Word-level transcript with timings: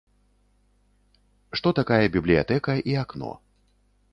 Што 1.61 1.69
такая 1.81 2.01
бібліятэка 2.17 2.71
і 2.93 2.97
акно. 3.03 3.31